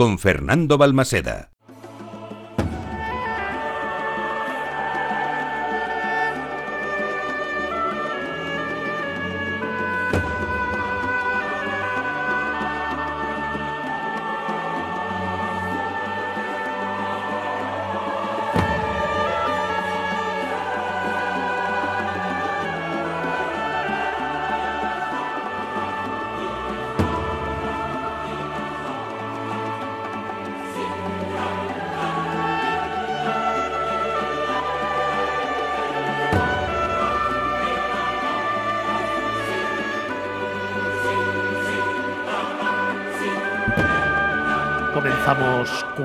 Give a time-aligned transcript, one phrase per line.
[0.00, 1.50] con Fernando Balmaseda.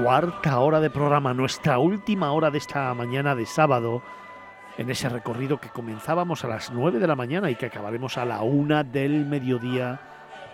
[0.04, 4.02] Cuarta hora de programa, nuestra última hora de esta mañana de sábado,
[4.78, 8.26] en ese recorrido que comenzábamos a las 9 de la mañana y que acabaremos a
[8.26, 10.00] la una del mediodía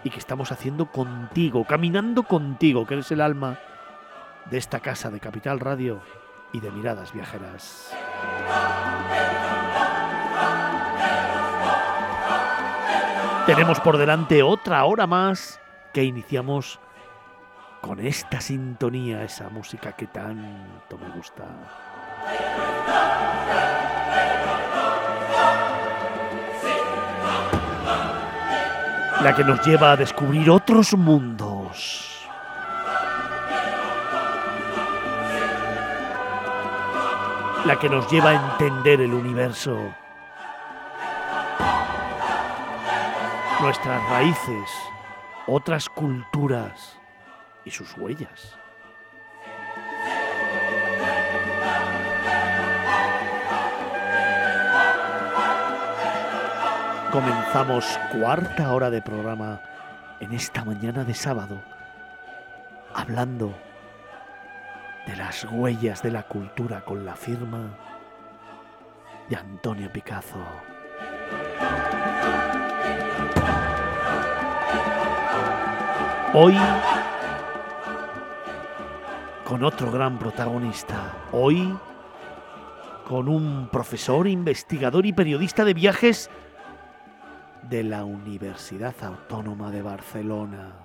[0.04, 3.58] y que estamos haciendo contigo, caminando contigo, que eres el alma
[4.50, 6.02] de esta casa de Capital Radio
[6.54, 7.96] y de Miradas Viajeras.
[13.46, 15.60] Tenemos por delante otra hora más
[15.94, 16.80] que iniciamos
[17.82, 21.44] con esta sintonía, esa música que tanto me gusta.
[29.24, 32.28] La que nos lleva a descubrir otros mundos.
[37.66, 39.78] La que nos lleva a entender el universo.
[43.60, 44.72] Nuestras raíces,
[45.46, 47.01] otras culturas
[47.66, 48.58] y sus huellas.
[57.12, 59.62] Comenzamos cuarta hora de programa
[60.22, 61.62] en esta mañana de sábado,
[62.94, 63.54] hablando
[65.06, 67.78] de las huellas de la cultura con la firma
[69.28, 70.40] de Antonio Picazo.
[76.34, 76.56] Hoy
[79.52, 81.28] con otro gran protagonista.
[81.34, 81.78] Hoy
[83.06, 86.30] con un profesor, investigador y periodista de viajes
[87.70, 90.81] de la Universidad Autónoma de Barcelona.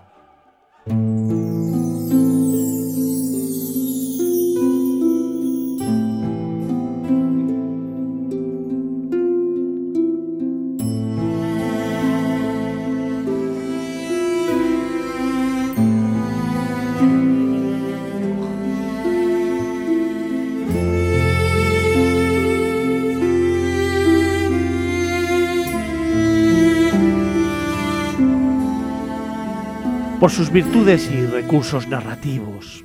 [30.27, 32.85] Por sus virtudes y recursos narrativos,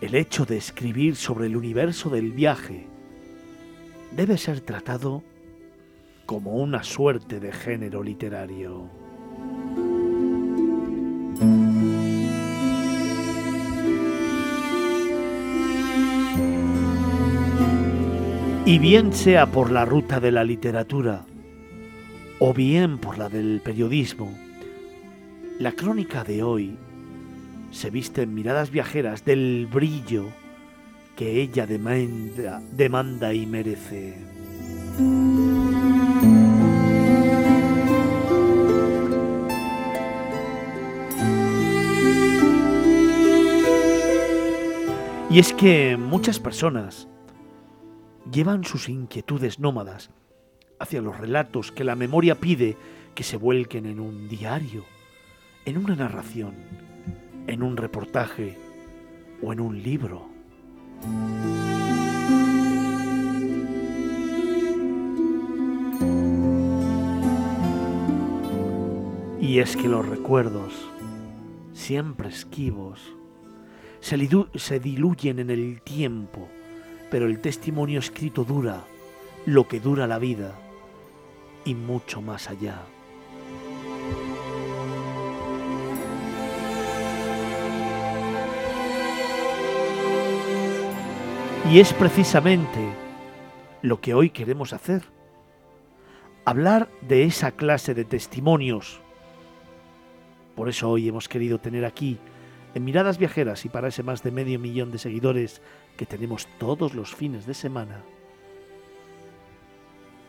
[0.00, 2.88] el hecho de escribir sobre el universo del viaje
[4.10, 5.22] debe ser tratado
[6.26, 8.90] como una suerte de género literario.
[18.66, 21.24] Y bien sea por la ruta de la literatura
[22.40, 24.49] o bien por la del periodismo,
[25.60, 26.78] la crónica de hoy
[27.70, 30.24] se viste en miradas viajeras del brillo
[31.16, 34.16] que ella demanda, demanda y merece.
[45.28, 47.06] Y es que muchas personas
[48.32, 50.08] llevan sus inquietudes nómadas
[50.78, 52.78] hacia los relatos que la memoria pide
[53.14, 54.86] que se vuelquen en un diario,
[55.64, 56.54] en una narración,
[57.46, 58.56] en un reportaje
[59.42, 60.28] o en un libro.
[69.40, 70.88] Y es que los recuerdos,
[71.72, 73.00] siempre esquivos,
[74.00, 76.48] se, diluyen en el tiempo,
[77.10, 78.84] pero el testimonio escrito dura
[79.46, 80.54] lo que dura la vida
[81.64, 82.82] y mucho más allá.
[91.70, 92.80] Y es precisamente
[93.80, 95.04] lo que hoy queremos hacer.
[96.44, 99.00] Hablar de esa clase de testimonios.
[100.56, 102.18] Por eso hoy hemos querido tener aquí,
[102.74, 105.62] en Miradas Viajeras y para ese más de medio millón de seguidores
[105.96, 108.02] que tenemos todos los fines de semana,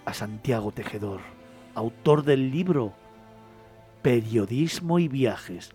[0.05, 1.21] a Santiago Tejedor,
[1.73, 2.93] autor del libro
[4.03, 5.71] Periodismo y Viajes.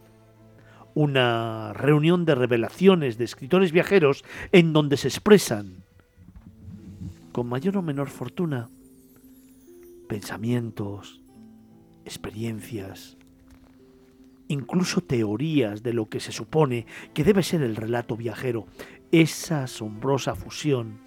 [0.96, 5.84] Una reunión de revelaciones de escritores viajeros en donde se expresan,
[7.32, 8.70] con mayor o menor fortuna,
[10.08, 11.20] pensamientos,
[12.06, 13.18] experiencias,
[14.48, 18.66] incluso teorías de lo que se supone que debe ser el relato viajero,
[19.12, 20.98] esa asombrosa fusión,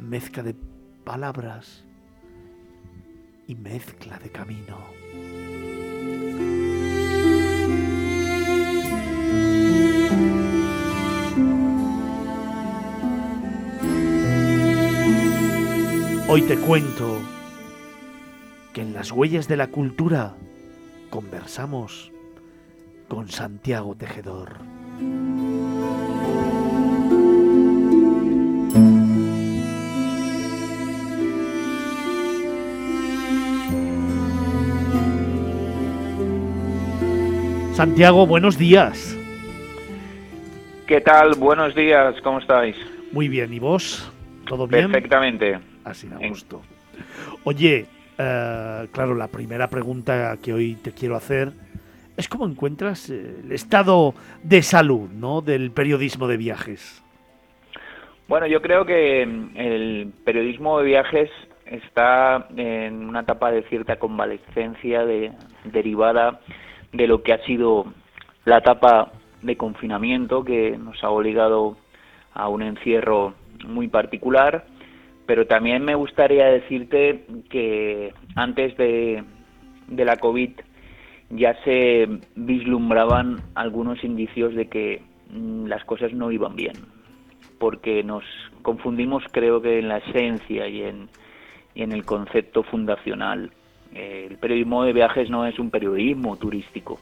[0.00, 0.56] mezcla de
[1.04, 1.84] palabras
[3.46, 4.76] y mezcla de camino.
[16.28, 17.20] Hoy te cuento
[18.74, 20.34] que en las huellas de la cultura
[21.08, 22.10] conversamos
[23.06, 24.56] con Santiago Tejedor.
[37.74, 39.16] Santiago, buenos días.
[40.88, 41.36] ¿Qué tal?
[41.36, 42.74] Buenos días, ¿cómo estáis?
[43.12, 44.10] Muy bien, ¿y vos?
[44.44, 44.90] ¿Todo bien?
[44.90, 45.75] Perfectamente.
[45.86, 46.62] Así me gusto.
[47.44, 47.86] Oye,
[48.18, 51.52] eh, claro, la primera pregunta que hoy te quiero hacer
[52.16, 54.12] es cómo encuentras el estado
[54.42, 55.42] de salud ¿no?
[55.42, 57.04] del periodismo de viajes.
[58.26, 61.30] Bueno, yo creo que el periodismo de viajes
[61.66, 65.30] está en una etapa de cierta convalescencia de,
[65.64, 66.40] derivada
[66.92, 67.86] de lo que ha sido
[68.44, 69.12] la etapa
[69.42, 71.76] de confinamiento que nos ha obligado
[72.34, 73.34] a un encierro
[73.68, 74.64] muy particular
[75.26, 79.24] pero también me gustaría decirte que antes de,
[79.88, 80.50] la COVID
[81.30, 86.74] ya se vislumbraban algunos indicios de que mm, las cosas no iban bien,
[87.58, 88.24] porque nos
[88.62, 91.08] confundimos creo que en la esencia y en,
[91.74, 93.50] y en el concepto fundacional.
[93.92, 97.00] el periodismo de viajes no es un periodismo turístico,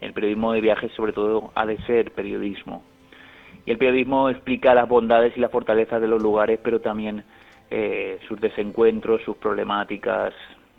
[0.00, 2.84] el periodismo de viajes sobre todo ha de ser periodismo.
[3.64, 7.24] Y el periodismo explica las bondades y las fortalezas de los lugares, pero también
[7.70, 10.34] eh, sus desencuentros, sus problemáticas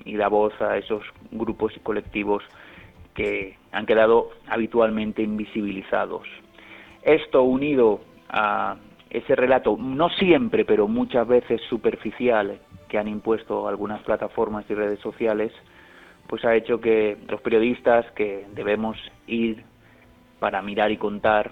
[0.05, 2.43] y da voz a esos grupos y colectivos
[3.13, 6.27] que han quedado habitualmente invisibilizados.
[7.03, 8.77] Esto unido a
[9.09, 12.59] ese relato, no siempre, pero muchas veces superficial,
[12.89, 15.51] que han impuesto algunas plataformas y redes sociales,
[16.27, 18.97] pues ha hecho que los periodistas que debemos
[19.27, 19.63] ir
[20.39, 21.51] para mirar y contar,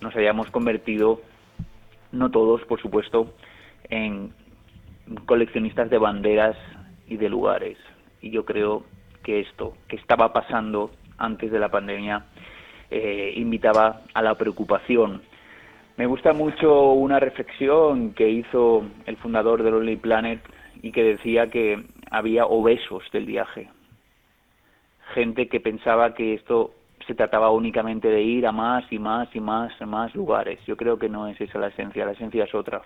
[0.00, 1.20] nos hayamos convertido,
[2.12, 3.34] no todos, por supuesto,
[3.88, 4.32] en
[5.26, 6.56] coleccionistas de banderas
[7.06, 7.78] y de lugares.
[8.20, 8.84] Y yo creo
[9.22, 12.24] que esto que estaba pasando antes de la pandemia
[12.90, 15.22] eh, invitaba a la preocupación.
[15.96, 20.40] Me gusta mucho una reflexión que hizo el fundador de Lonely Planet
[20.82, 23.68] y que decía que había obesos del viaje.
[25.14, 26.72] Gente que pensaba que esto
[27.06, 30.58] se trataba únicamente de ir a más y más y más más lugares.
[30.66, 32.82] Yo creo que no es esa la esencia, la esencia es otra.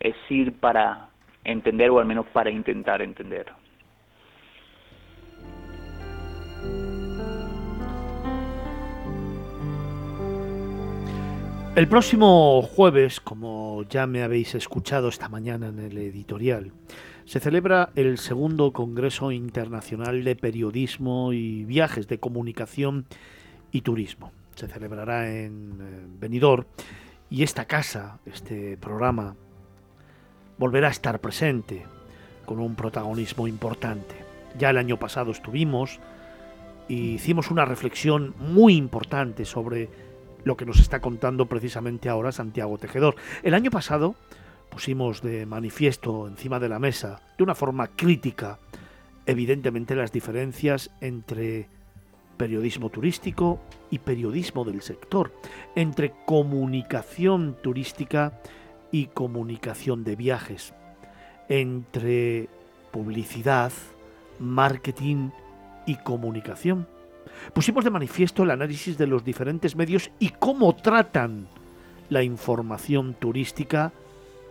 [0.00, 1.08] Es ir para
[1.44, 3.46] entender o al menos para intentar entender.
[11.76, 16.70] El próximo jueves, como ya me habéis escuchado esta mañana en el editorial,
[17.24, 23.06] se celebra el segundo Congreso Internacional de Periodismo y Viajes de Comunicación
[23.74, 24.32] y Turismo.
[24.54, 26.64] Se celebrará en eh, Benidorm
[27.28, 29.34] y esta casa, este programa,
[30.56, 31.82] volverá a estar presente
[32.46, 34.14] con un protagonismo importante.
[34.56, 35.98] Ya el año pasado estuvimos
[36.86, 39.88] y hicimos una reflexión muy importante sobre
[40.44, 43.16] lo que nos está contando precisamente ahora Santiago Tejedor.
[43.42, 44.14] El año pasado
[44.70, 48.60] pusimos de manifiesto encima de la mesa, de una forma crítica,
[49.26, 51.68] evidentemente las diferencias entre
[52.34, 53.60] periodismo turístico
[53.90, 55.32] y periodismo del sector,
[55.74, 58.40] entre comunicación turística
[58.90, 60.74] y comunicación de viajes,
[61.48, 62.48] entre
[62.90, 63.72] publicidad,
[64.38, 65.30] marketing
[65.86, 66.86] y comunicación.
[67.52, 71.48] Pusimos de manifiesto el análisis de los diferentes medios y cómo tratan
[72.08, 73.92] la información turística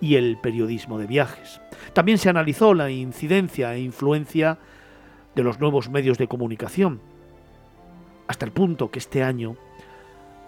[0.01, 1.61] y el periodismo de viajes.
[1.93, 4.57] También se analizó la incidencia e influencia
[5.35, 6.99] de los nuevos medios de comunicación,
[8.27, 9.55] hasta el punto que este año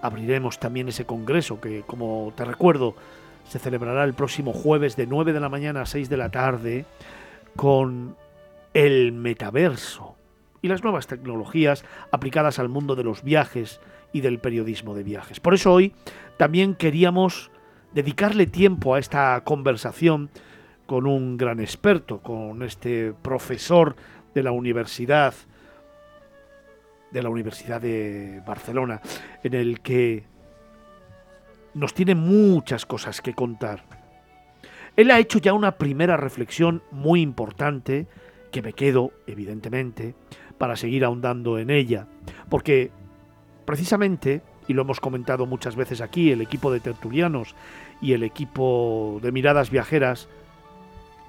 [0.01, 2.95] abriremos también ese congreso que, como te recuerdo,
[3.47, 6.85] se celebrará el próximo jueves de 9 de la mañana a 6 de la tarde
[7.55, 8.15] con
[8.73, 10.15] el metaverso
[10.61, 13.79] y las nuevas tecnologías aplicadas al mundo de los viajes
[14.13, 15.39] y del periodismo de viajes.
[15.39, 15.93] Por eso hoy
[16.37, 17.51] también queríamos
[17.93, 20.29] dedicarle tiempo a esta conversación
[20.85, 23.95] con un gran experto, con este profesor
[24.33, 25.33] de la Universidad
[27.11, 29.01] de la Universidad de Barcelona,
[29.43, 30.23] en el que
[31.73, 33.83] nos tiene muchas cosas que contar.
[34.95, 38.07] Él ha hecho ya una primera reflexión muy importante,
[38.51, 40.15] que me quedo, evidentemente,
[40.57, 42.07] para seguir ahondando en ella,
[42.49, 42.91] porque
[43.65, 47.55] precisamente, y lo hemos comentado muchas veces aquí, el equipo de tertulianos
[48.01, 50.29] y el equipo de miradas viajeras,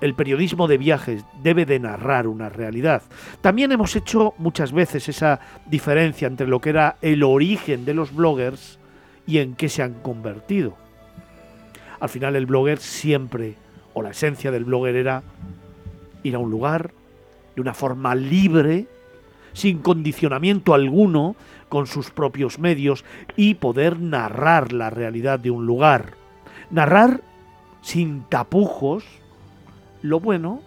[0.01, 3.03] el periodismo de viajes debe de narrar una realidad.
[3.41, 8.15] También hemos hecho muchas veces esa diferencia entre lo que era el origen de los
[8.15, 8.79] bloggers
[9.27, 10.77] y en qué se han convertido.
[11.99, 13.55] Al final el blogger siempre,
[13.95, 15.23] o la esencia del blogger era
[16.23, 16.91] ir a un lugar
[17.55, 18.87] de una forma libre,
[19.55, 21.37] sin condicionamiento alguno,
[21.71, 23.05] con sus propios medios
[23.37, 26.15] y poder narrar la realidad de un lugar.
[26.71, 27.23] Narrar
[27.81, 29.05] sin tapujos,
[30.09, 30.61] lo bueno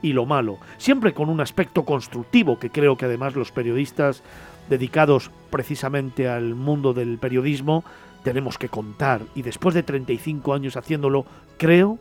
[0.00, 4.22] y lo malo, siempre con un aspecto constructivo que creo que además los periodistas
[4.68, 7.84] dedicados precisamente al mundo del periodismo
[8.22, 11.24] tenemos que contar y después de 35 años haciéndolo,
[11.56, 11.98] creo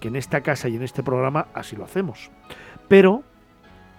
[0.00, 2.30] que en esta casa y en este programa así lo hacemos.
[2.88, 3.22] Pero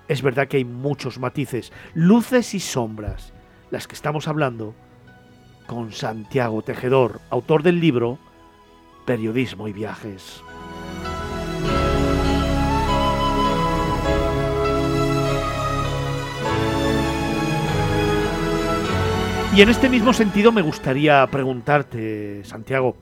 [0.08, 3.34] es verdad que hay muchos matices, luces y sombras,
[3.72, 4.76] las que estamos hablando
[5.66, 8.20] con Santiago Tejedor, autor del libro
[9.06, 10.44] Periodismo y Viajes.
[19.56, 22.98] Y en este mismo sentido me gustaría preguntarte, Santiago,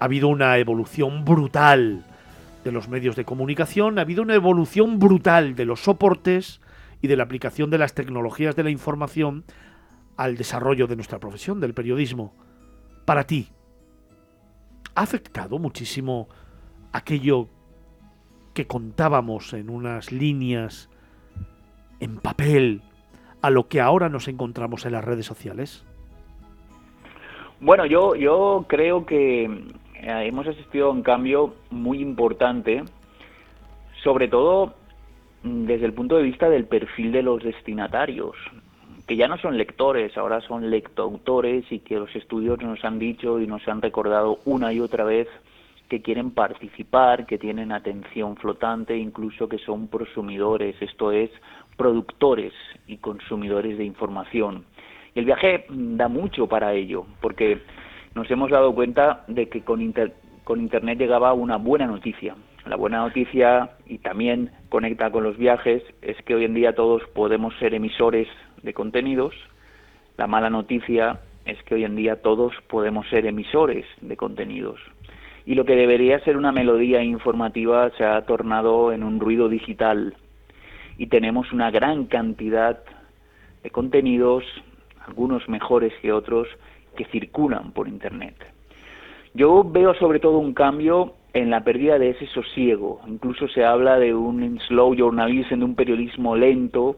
[0.00, 2.04] ha habido una evolución brutal
[2.64, 6.60] de los medios de comunicación, ha habido una evolución brutal de los soportes
[7.00, 9.44] y de la aplicación de las tecnologías de la información
[10.16, 12.34] al desarrollo de nuestra profesión, del periodismo.
[13.04, 13.46] Para ti,
[14.96, 16.28] ¿ha afectado muchísimo
[16.92, 17.50] aquello
[18.52, 20.90] que contábamos en unas líneas
[22.00, 22.82] en papel
[23.42, 25.84] a lo que ahora nos encontramos en las redes sociales?
[27.60, 32.84] Bueno, yo, yo creo que eh, hemos asistido a un cambio muy importante,
[34.02, 34.74] sobre todo
[35.42, 38.36] mm, desde el punto de vista del perfil de los destinatarios,
[39.08, 43.40] que ya no son lectores, ahora son lectoautores y que los estudios nos han dicho
[43.40, 45.26] y nos han recordado una y otra vez
[45.88, 51.30] que quieren participar, que tienen atención flotante, incluso que son prosumidores, esto es,
[51.78, 52.52] productores
[52.86, 54.66] y consumidores de información.
[55.14, 57.62] Y el viaje da mucho para ello, porque
[58.14, 59.94] nos hemos dado cuenta de que con,
[60.44, 62.34] con Internet llegaba una buena noticia.
[62.66, 67.02] La buena noticia, y también conecta con los viajes, es que hoy en día todos
[67.14, 68.28] podemos ser emisores
[68.62, 69.34] de contenidos.
[70.18, 74.78] La mala noticia es que hoy en día todos podemos ser emisores de contenidos
[75.48, 80.14] y lo que debería ser una melodía informativa se ha tornado en un ruido digital
[80.98, 82.82] y tenemos una gran cantidad
[83.62, 84.44] de contenidos,
[85.06, 86.48] algunos mejores que otros,
[86.96, 88.34] que circulan por Internet.
[89.32, 93.00] Yo veo sobre todo un cambio en la pérdida de ese sosiego.
[93.06, 96.96] Incluso se habla de un slow journalism, de un periodismo lento,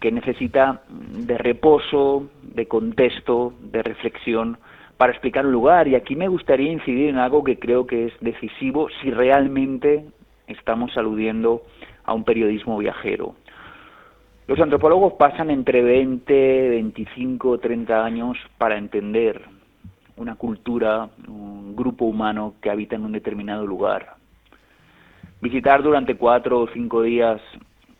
[0.00, 4.58] que necesita de reposo, de contexto, de reflexión
[4.96, 5.86] para explicar un lugar.
[5.86, 10.04] Y aquí me gustaría incidir en algo que creo que es decisivo si realmente
[10.48, 11.62] estamos aludiendo
[12.04, 13.34] a un periodismo viajero.
[14.46, 19.42] Los antropólogos pasan entre 20, 25, 30 años para entender
[20.16, 24.14] una cultura, un grupo humano que habita en un determinado lugar.
[25.40, 27.40] Visitar durante cuatro o cinco días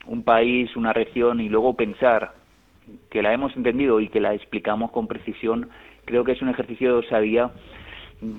[0.06, 2.32] un país, una región y luego pensar
[3.10, 5.70] que la hemos entendido y que la explicamos con precisión
[6.04, 7.50] creo que es un ejercicio de osadía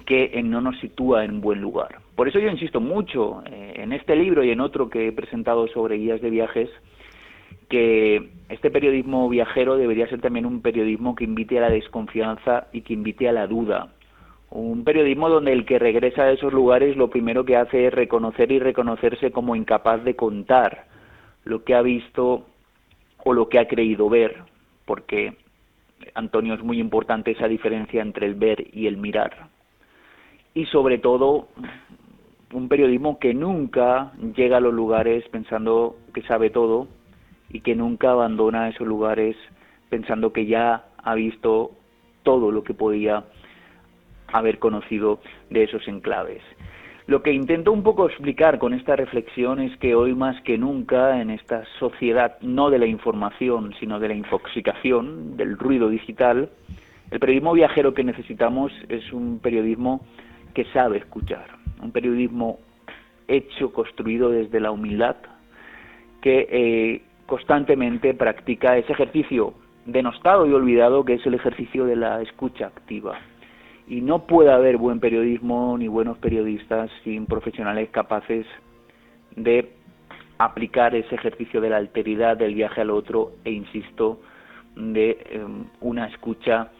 [0.05, 1.99] que no nos sitúa en buen lugar.
[2.15, 5.67] Por eso yo insisto mucho eh, en este libro y en otro que he presentado
[5.67, 6.69] sobre guías de viajes,
[7.69, 12.81] que este periodismo viajero debería ser también un periodismo que invite a la desconfianza y
[12.81, 13.93] que invite a la duda.
[14.49, 18.51] Un periodismo donde el que regresa a esos lugares lo primero que hace es reconocer
[18.51, 20.85] y reconocerse como incapaz de contar
[21.45, 22.45] lo que ha visto
[23.23, 24.35] o lo que ha creído ver,
[24.85, 25.33] porque
[26.13, 29.49] Antonio, es muy importante esa diferencia entre el ver y el mirar.
[30.53, 31.47] Y sobre todo,
[32.53, 36.87] un periodismo que nunca llega a los lugares pensando que sabe todo
[37.49, 39.35] y que nunca abandona esos lugares
[39.89, 41.71] pensando que ya ha visto
[42.23, 43.25] todo lo que podía
[44.27, 46.41] haber conocido de esos enclaves.
[47.07, 51.19] Lo que intento un poco explicar con esta reflexión es que hoy más que nunca
[51.19, 56.49] en esta sociedad no de la información, sino de la infoxicación, del ruido digital,
[57.09, 60.01] el periodismo viajero que necesitamos es un periodismo
[60.53, 61.47] que sabe escuchar,
[61.81, 62.59] un periodismo
[63.27, 65.15] hecho, construido desde la humildad,
[66.21, 69.53] que eh, constantemente practica ese ejercicio
[69.85, 73.19] denostado y olvidado que es el ejercicio de la escucha activa.
[73.87, 78.45] Y no puede haber buen periodismo ni buenos periodistas sin profesionales capaces
[79.35, 79.71] de
[80.37, 84.19] aplicar ese ejercicio de la alteridad del viaje al otro e, insisto,
[84.75, 86.71] de em, una escucha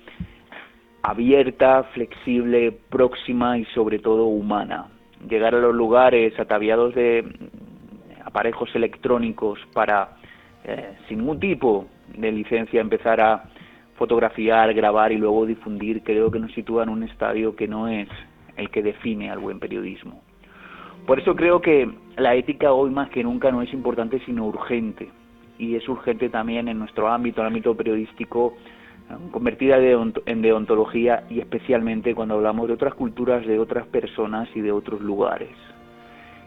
[1.03, 4.87] abierta, flexible, próxima y sobre todo humana.
[5.29, 10.17] Llegar a los lugares ataviados de mm, aparejos electrónicos para,
[10.63, 13.43] eh, sin ningún tipo de licencia, empezar a
[13.95, 18.07] fotografiar, grabar y luego difundir, creo que nos sitúa en un estadio que no es
[18.57, 20.21] el que define al buen periodismo.
[21.05, 25.09] Por eso creo que la ética hoy más que nunca no es importante sino urgente.
[25.57, 28.55] Y es urgente también en nuestro ámbito, el ámbito periodístico,
[29.31, 34.71] convertida en deontología y especialmente cuando hablamos de otras culturas, de otras personas y de
[34.71, 35.49] otros lugares.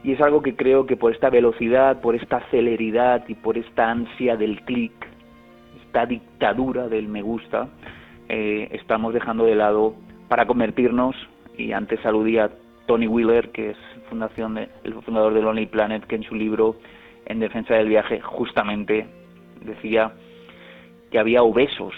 [0.02, 3.90] Y es algo que creo que por esta velocidad, por esta celeridad y por esta
[3.90, 4.92] ansia del clic,
[5.86, 7.68] esta dictadura del me gusta,
[8.28, 9.94] eh, estamos dejando de lado
[10.28, 11.16] para convertirnos,
[11.56, 12.50] y antes aludía
[12.86, 13.76] Tony Wheeler, que es
[14.10, 16.76] fundación el fundador de Lonely Planet, que en su libro
[17.26, 19.06] En defensa del viaje justamente
[19.64, 20.12] decía
[21.10, 21.94] que había obesos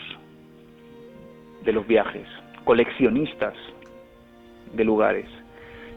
[1.66, 2.26] de los viajes,
[2.64, 3.54] coleccionistas
[4.72, 5.26] de lugares.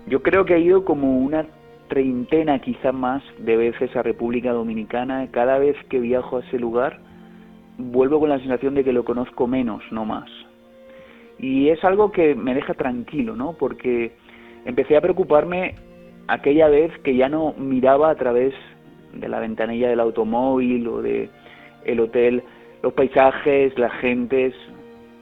[0.07, 1.45] Yo creo que he ido como una
[1.87, 5.27] treintena quizá más de veces a República Dominicana.
[5.31, 6.99] Cada vez que viajo a ese lugar
[7.77, 10.29] vuelvo con la sensación de que lo conozco menos, no más.
[11.37, 13.53] Y es algo que me deja tranquilo, ¿no?
[13.53, 14.11] Porque
[14.65, 15.75] empecé a preocuparme
[16.27, 18.53] aquella vez que ya no miraba a través
[19.13, 21.29] de la ventanilla del automóvil o de
[21.85, 22.43] el hotel
[22.81, 24.53] los paisajes, las gentes,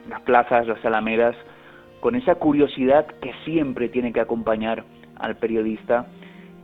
[0.09, 1.35] las plazas, las alamedas,
[1.99, 4.83] con esa curiosidad que siempre tiene que acompañar
[5.17, 6.07] al periodista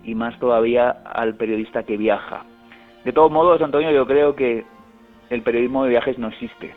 [0.03, 2.45] y más todavía al periodista que viaja.
[3.03, 4.63] De todos modos, Antonio, yo creo que
[5.29, 6.73] el periodismo de viajes no existe.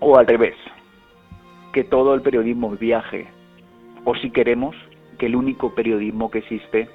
[0.00, 0.54] O al revés,
[1.72, 3.26] que todo el periodismo viaje.
[4.04, 4.76] O si queremos,
[5.18, 6.88] que el único periodismo que existe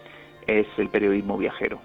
[0.47, 1.79] es el periodismo viajero.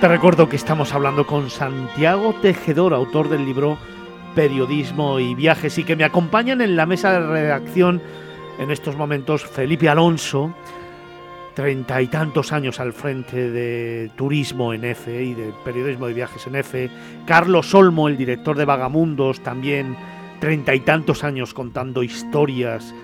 [0.00, 3.78] Te recuerdo que estamos hablando con Santiago Tejedor, autor del libro
[4.34, 8.02] Periodismo y Viajes, y que me acompañan en la mesa de redacción
[8.58, 10.54] en estos momentos Felipe Alonso,
[11.54, 16.46] treinta y tantos años al frente de turismo en EFE y de periodismo de viajes
[16.46, 16.90] en EFE,
[17.24, 19.96] Carlos Olmo, el director de Vagamundos, también
[20.40, 22.94] treinta y tantos años contando historias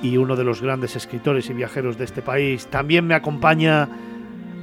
[0.00, 2.68] y uno de los grandes escritores y viajeros de este país.
[2.68, 3.88] También me acompaña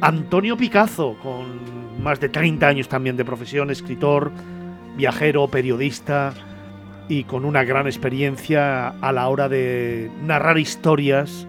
[0.02, 4.32] Antonio Picazo, con más de 30 años también de profesión, escritor,
[4.96, 6.34] viajero, periodista
[7.10, 11.48] y con una gran experiencia a la hora de narrar historias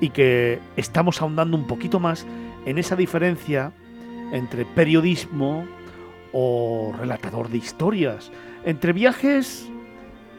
[0.00, 2.26] y que estamos ahondando un poquito más
[2.64, 3.72] en esa diferencia
[4.32, 5.64] entre periodismo
[6.32, 8.32] o relatador de historias,
[8.64, 9.68] entre viajes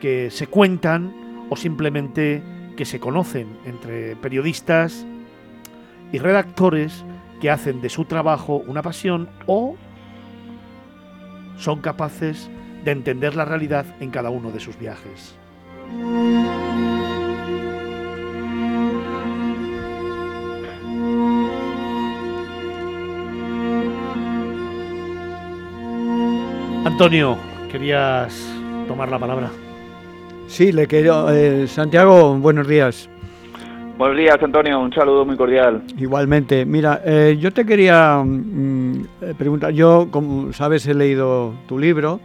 [0.02, 1.14] que se cuentan
[1.50, 2.44] o simplemente
[2.76, 5.06] que se conocen, entre periodistas
[6.12, 7.06] y redactores
[7.39, 9.76] que hacen de su trabajo una pasión o
[11.58, 12.50] son capaces
[12.84, 15.36] de entender la realidad en cada uno de sus viajes.
[26.86, 27.38] Antonio,
[27.71, 28.34] querías
[28.88, 29.52] tomar la palabra.
[30.47, 31.30] Sí, le quiero.
[31.30, 33.10] Eh, Santiago, buenos días.
[33.98, 34.80] Buenos días, Antonio.
[34.80, 35.84] Un saludo muy cordial.
[35.98, 36.66] Igualmente.
[36.66, 39.72] Mira, eh, yo te quería mm, eh, preguntar.
[39.72, 42.20] Yo, como sabes, he leído tu libro.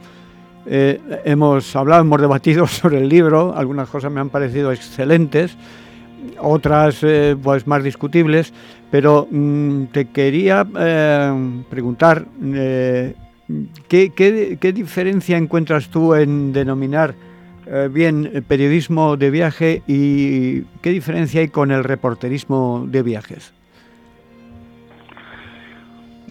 [0.67, 3.55] hemos hablado, hemos debatido sobre el libro.
[3.57, 5.57] Algunas cosas me han parecido excelentes,
[6.39, 7.05] otras,
[7.43, 8.53] pues, más discutibles.
[8.91, 10.67] Pero mm, te quería
[11.71, 12.27] preguntar
[13.89, 17.15] ¿Qué, diferencia encuentras tú en denominar
[17.67, 23.55] eh, bien periodismo de viaje y qué diferencia hay con el reporterismo de viajes?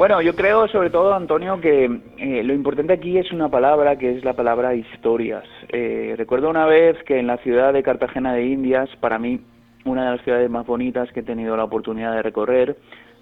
[0.01, 1.85] Bueno, yo creo sobre todo, Antonio, que
[2.17, 5.43] eh, lo importante aquí es una palabra que es la palabra historias.
[5.69, 9.41] Eh, recuerdo una vez que en la ciudad de Cartagena de Indias, para mí
[9.85, 12.77] una de las ciudades más bonitas que he tenido la oportunidad de recorrer,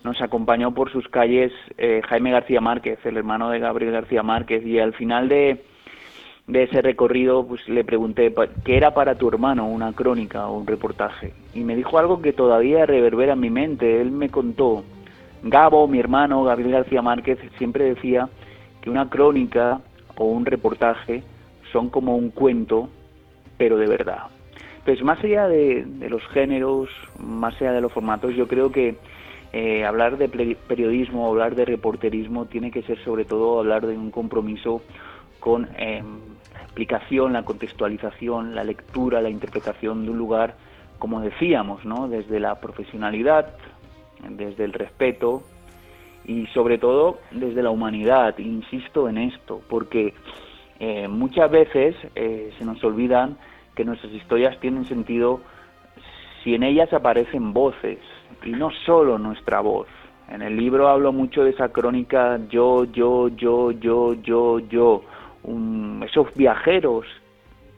[0.06, 4.66] nos acompañó por sus calles eh, Jaime García Márquez, el hermano de Gabriel García Márquez,
[4.66, 5.62] y al final de,
[6.50, 8.34] de ese recorrido pues le pregunté
[8.66, 12.34] qué era para tu hermano una crónica o un reportaje y me dijo algo que
[12.34, 14.02] todavía reverbera en mi mente.
[14.02, 14.84] Él me contó,
[15.44, 18.30] Gabo, mi hermano Gabriel García Márquez, siempre decía
[18.82, 19.82] que una crónica
[20.18, 21.22] o un reportaje
[21.72, 22.90] son como un cuento,
[23.58, 24.24] pero de verdad.
[24.86, 28.96] Pues más allá de, los géneros, más allá de los formatos, yo creo que
[29.54, 30.28] eh, hablar de
[30.68, 34.82] periodismo, hablar de reporterismo, tiene que ser sobre todo hablar de un compromiso
[35.40, 36.02] con eh,
[36.70, 40.56] explicación, la contextualización, la lectura, la interpretación de un lugar,
[41.00, 42.08] como decíamos, ¿no?
[42.08, 43.54] desde la profesionalidad,
[44.30, 45.44] desde el respeto
[46.26, 48.38] y sobre todo desde la humanidad.
[48.38, 50.14] Insisto en esto, porque
[50.80, 53.38] eh, muchas veces se nos olvidan
[53.76, 55.42] que nuestras historias tienen sentido
[56.44, 58.00] si en ellas aparecen voces
[58.46, 59.88] y no solo nuestra voz.
[60.30, 65.02] En el libro hablo mucho de esa crónica yo, yo, yo, yo, yo, yo,
[66.06, 67.06] esos viajeros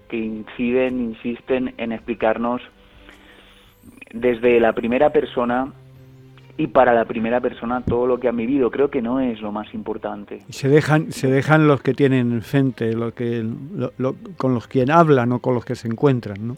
[0.10, 2.62] que inciden, insisten en explicarnos
[4.14, 5.72] desde la primera persona
[6.58, 8.70] y para la primera persona todo lo que han vivido.
[8.70, 10.42] Creo que no es lo más importante.
[10.50, 13.46] Se dejan, se dejan los que tienen frente, lo que,
[14.38, 16.58] con los que hablan o con los que se encuentran, ¿no?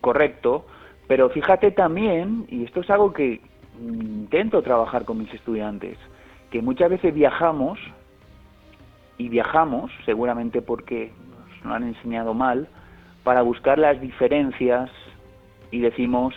[0.00, 0.66] Correcto,
[1.06, 3.40] pero fíjate también, y esto es algo que
[3.80, 5.96] intento trabajar con mis estudiantes,
[6.50, 7.78] que muchas veces viajamos,
[9.18, 11.12] y viajamos, seguramente porque
[11.62, 12.68] nos lo han enseñado mal,
[13.22, 14.90] para buscar las diferencias
[15.70, 16.34] y decimos,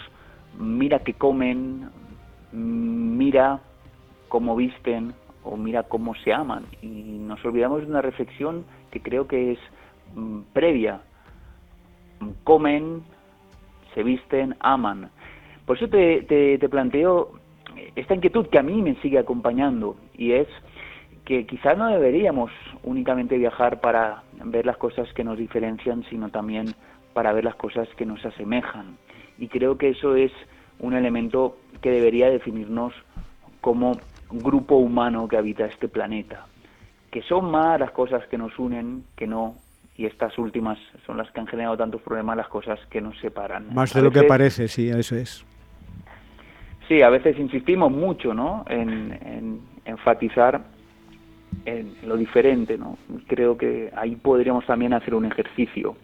[0.57, 1.89] mira que comen,
[2.51, 3.59] mira
[4.29, 5.13] cómo visten
[5.43, 6.65] o mira cómo se aman.
[6.81, 9.59] Y nos olvidamos de una reflexión que creo que es
[10.15, 11.01] mm, previa.
[12.43, 13.03] Comen,
[13.93, 15.09] se visten, aman.
[15.65, 17.31] Por eso te, te, planteo
[17.95, 20.47] esta inquietud que a mí me sigue acompañando y es
[21.27, 22.51] que quizás no deberíamos
[22.83, 26.73] únicamente viajar para ver las cosas que nos diferencian, sino también
[27.13, 28.95] para ver las cosas que nos asemejan.
[29.37, 30.31] Y creo que eso es
[30.79, 32.93] un elemento que debería definirnos
[33.59, 33.99] como
[34.31, 36.45] grupo humano que habita este planeta.
[37.11, 39.55] Que son más las cosas que nos unen que no,
[39.97, 43.73] y estas últimas son las que han generado tantos problemas, las cosas que nos separan.
[43.73, 45.45] Más de lo que parece, sí, eso es.
[46.87, 48.63] Sí, a veces insistimos mucho ¿no?
[48.69, 50.76] en, enfatizar
[51.65, 52.77] en lo diferente.
[52.77, 52.97] ¿no?
[53.27, 55.95] Creo que ahí podríamos también hacer un ejercicio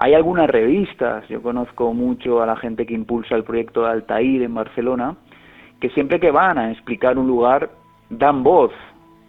[0.00, 4.42] hay algunas revistas, yo conozco mucho a la gente que impulsa el proyecto de Altair
[4.42, 5.16] en Barcelona,
[5.80, 7.68] que siempre que van a explicar un lugar
[8.08, 8.70] dan voz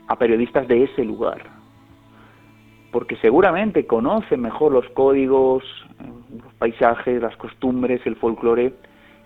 [0.08, 1.42] a periodistas de ese lugar,
[2.92, 5.64] porque seguramente conocen mejor los códigos,
[6.32, 8.76] los paisajes, las costumbres, el folclore,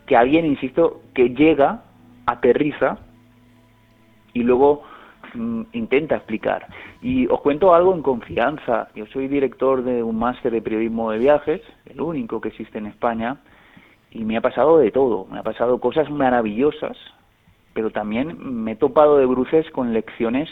[0.08, 1.84] que alguien, insisto, que llega,
[2.26, 3.00] aterriza
[4.32, 4.84] y luego
[5.36, 6.68] intenta explicar.
[7.02, 8.90] Y os cuento algo en confianza.
[8.96, 12.88] Yo soy director de un máster de periodismo de viajes, el único que existe en
[12.88, 13.38] España,
[14.12, 15.26] y me ha pasado de todo.
[15.32, 16.98] Me ha pasado cosas maravillosas,
[17.74, 20.50] pero también me he topado de bruces con lecciones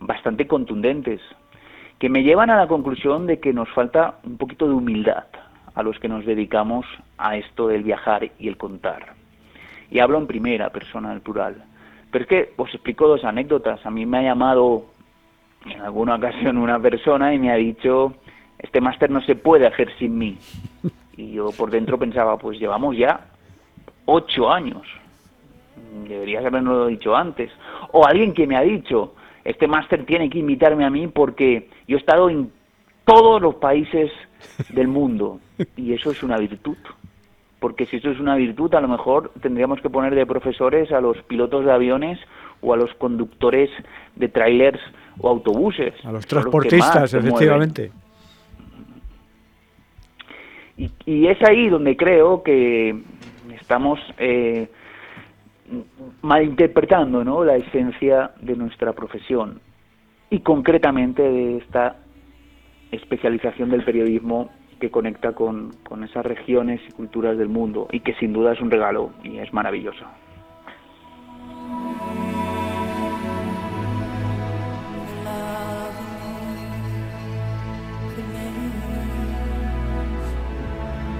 [0.00, 1.20] bastante contundentes,
[1.98, 5.24] que me llevan a la conclusión de que nos falta un poquito de humildad
[5.74, 6.86] a los que nos dedicamos
[7.18, 9.14] a esto del viajar y el contar.
[9.90, 11.64] Y hablo en primera persona, al plural.
[12.14, 13.84] Pero es que os explico dos anécdotas.
[13.84, 14.84] A mí me ha llamado
[15.66, 18.14] en alguna ocasión una persona y me ha dicho,
[18.56, 20.38] este máster no se puede hacer sin mí.
[21.16, 23.26] Y yo por dentro pensaba, pues llevamos ya
[24.04, 24.82] ocho años.
[26.08, 27.52] Deberías habernos dicho antes.
[27.92, 31.96] O alguien que me ha dicho, este máster tiene que invitarme a mí porque yo
[31.96, 32.50] he estado en
[33.04, 34.12] todos los países
[34.70, 35.40] del mundo.
[35.76, 36.76] Y eso es una virtud
[37.64, 41.00] porque si eso es una virtud, a lo mejor tendríamos que poner de profesores a
[41.00, 42.18] los pilotos de aviones
[42.60, 43.70] o a los conductores
[44.16, 44.78] de trailers
[45.18, 45.94] o autobuses.
[46.04, 47.90] A los transportistas, efectivamente.
[50.76, 53.02] Y, es ahí donde creo que
[53.58, 54.68] estamos eh,
[56.20, 57.44] malinterpretando ¿no?
[57.44, 59.58] la esencia de nuestra profesión
[60.28, 61.96] y concretamente de esta
[62.92, 68.14] especialización del periodismo que conecta con, con esas regiones y culturas del mundo y que
[68.14, 70.04] sin duda es un regalo y es maravilloso.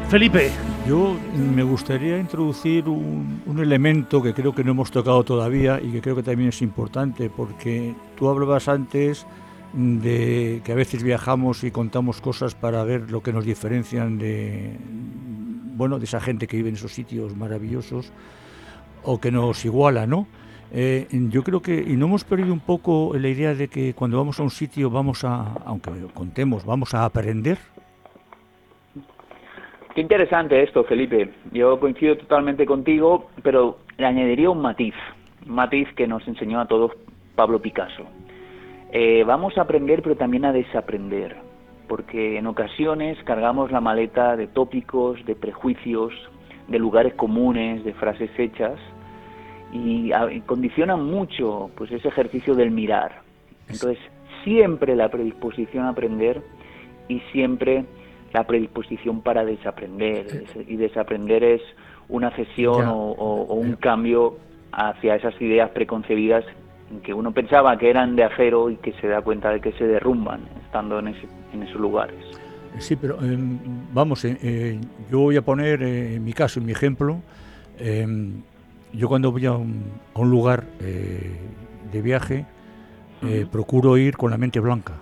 [0.09, 0.51] Felipe.
[0.87, 5.91] Yo me gustaría introducir un, un, elemento que creo que no hemos tocado todavía y
[5.91, 9.27] que creo que también es importante, porque tú hablabas antes
[9.75, 14.77] de que a veces viajamos y contamos cosas para ver lo que nos diferencian de
[15.77, 18.13] bueno de esa gente que vive en esos sitios maravillosos
[19.03, 20.29] o que nos iguala, ¿no?
[20.73, 24.17] Eh, yo creo que y no hemos perdido un poco la idea de que cuando
[24.17, 27.59] vamos a un sitio vamos a, aunque contemos, vamos a aprender.
[29.95, 31.31] Qué interesante esto, Felipe.
[31.53, 34.95] Yo coincido totalmente contigo, pero le añadiría un matiz,
[35.47, 36.93] un matiz que nos enseñó a todos
[37.37, 38.05] Pablo Picasso.
[38.97, 41.37] Eh, vamos a aprender, pero también a desaprender.
[41.89, 46.15] porque en ocasiones cargamos la maleta de tópicos, de prejuicios,
[46.67, 48.79] de lugares comunes, de frases hechas
[49.71, 50.11] y,
[50.47, 53.21] condicionan mucho pues ese ejercicio del mirar.
[53.69, 53.99] Entonces,
[54.45, 56.43] siempre la predisposición a aprender
[57.07, 57.85] y siempre
[58.33, 60.45] la predisposición para desaprender.
[60.67, 61.63] Y desaprender es
[62.09, 64.39] una cesión o, un cambio
[64.73, 66.45] hacia esas ideas preconcebidas
[67.03, 69.87] que uno pensaba que eran de acero y que se da cuenta de que se
[69.87, 72.17] derrumban estando en, en esos lugares.
[72.79, 73.59] Sí, pero em,
[73.93, 77.21] vamos, eh, eh, yo voy a poner en mi caso, en mi ejemplo,
[77.79, 78.43] em,
[78.93, 82.47] yo cuando voy a un, lugar de viaje,
[83.51, 84.95] procuro ir con la mente blanca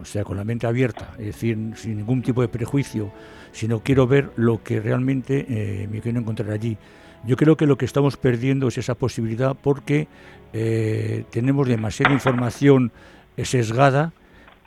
[0.00, 3.10] o sea, con la mente abierta, es decir, sin ningún tipo de prejuicio,
[3.52, 6.76] sino quiero ver lo que realmente eh, me quiero encontrar allí.
[7.24, 10.08] Yo creo que lo que estamos perdiendo es esa posibilidad porque
[10.52, 12.92] eh, tenemos demasiada información
[13.36, 14.12] sesgada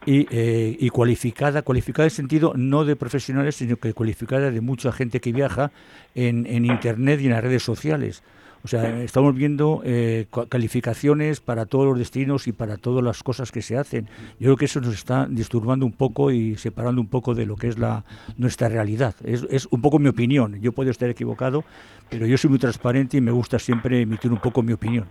[0.05, 4.91] y, eh, y, cualificada, cualificada en sentido no de profesionales, sino que cualificada de mucha
[4.91, 5.71] gente que viaja
[6.15, 8.23] en, en Internet y en las redes sociales.
[8.63, 13.51] O sea, estamos viendo eh, calificaciones para todos los destinos y para todas las cosas
[13.51, 14.05] que se hacen.
[14.39, 17.55] Yo creo que eso nos está disturbando un poco y separando un poco de lo
[17.55, 18.03] que es la
[18.37, 19.15] nuestra realidad.
[19.23, 20.61] Es, es un poco mi opinión.
[20.61, 21.63] Yo puedo estar equivocado,
[22.09, 25.05] pero yo soy muy transparente y me gusta siempre emitir un poco mi opinión.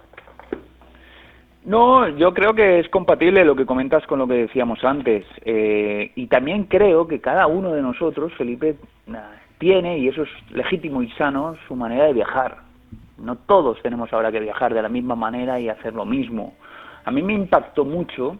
[1.64, 5.26] No, yo creo que es compatible lo que comentas con lo que decíamos antes.
[5.44, 8.76] Eh, y también creo que cada uno de nosotros, Felipe,
[9.58, 12.69] tiene, y eso es legítimo y sano, su manera de viajar
[13.20, 16.54] no todos tenemos ahora que viajar de la misma manera y hacer lo mismo.
[17.04, 18.38] A mí me impactó mucho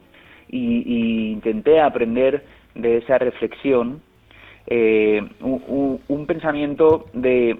[0.48, 4.02] y, intenté aprender de esa reflexión
[4.66, 7.58] eh, un, pensamiento de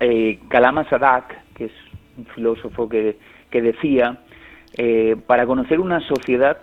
[0.00, 1.72] eh, Kalama Sadak, que es
[2.16, 3.16] un filósofo que,
[3.50, 4.18] decía,
[4.76, 6.58] eh, para conocer una sociedad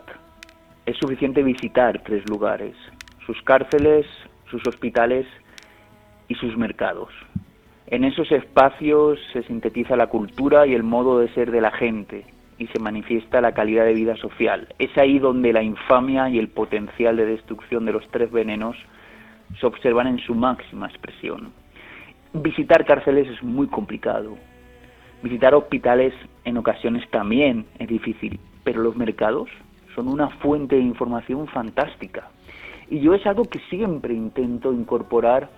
[0.85, 2.75] es suficiente visitar tres lugares,
[3.25, 4.05] sus cárceles,
[4.49, 5.25] sus hospitales
[6.27, 7.09] y sus mercados.
[7.91, 12.23] En esos espacios se sintetiza la cultura y el modo de ser de la gente
[12.57, 14.69] y se manifiesta la calidad de vida social.
[14.79, 18.77] Es ahí donde la infamia y el potencial de destrucción de los tres venenos
[19.59, 21.51] se observan en su máxima expresión.
[22.31, 24.37] Visitar cárceles es muy complicado.
[25.21, 26.13] Visitar hospitales
[26.45, 29.49] en ocasiones también es difícil, pero los mercados
[29.95, 32.29] son una fuente de información fantástica.
[32.89, 35.49] Y yo es algo que siempre intento incorporar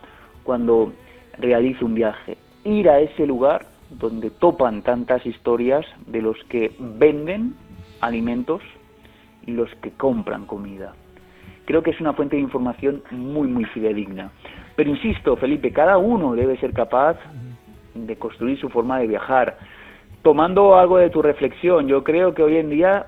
[0.43, 0.93] cuando
[1.37, 7.55] realice un viaje, ir a ese lugar donde topan tantas historias de los que venden
[8.01, 8.61] alimentos
[9.45, 10.93] y los que compran comida.
[11.65, 14.31] Creo que es una fuente de información muy, muy fidedigna.
[14.75, 17.17] Pero insisto, Felipe, cada uno debe ser capaz
[17.93, 19.57] de construir su forma de viajar.
[20.23, 23.07] Tomando algo de tu reflexión, yo creo que hoy en día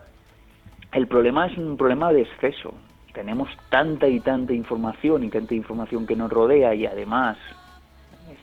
[0.93, 2.73] el problema es un problema de exceso.
[3.13, 7.37] Tenemos tanta y tanta información y tanta información que nos rodea y además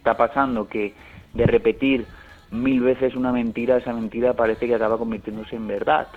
[0.02, 0.94] está pasando que
[1.32, 2.06] de repetir
[2.50, 6.08] mil veces una mentira, esa mentira parece que acaba convirtiéndose en verdad.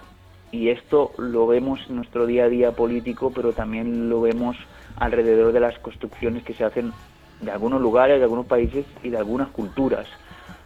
[0.51, 4.57] Y esto lo vemos en nuestro día a día político, pero también lo vemos
[4.97, 6.93] alrededor de las construcciones que se hacen
[7.41, 10.07] de algunos lugares, de algunos países y de algunas culturas,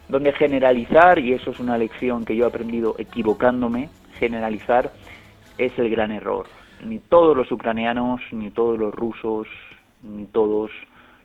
[0.07, 4.93] donde generalizar, y eso es una lección que yo he aprendido equivocándome, generalizar
[5.57, 6.45] es el gran error.
[6.85, 9.47] Ni todos los ucranianos, ni todos los rusos,
[10.03, 10.71] ni todos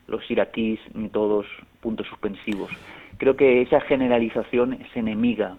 [0.07, 1.47] los iraquíes, ni todos
[1.81, 2.71] puntos suspensivos.
[3.19, 5.57] Creo que esa generalización es enemiga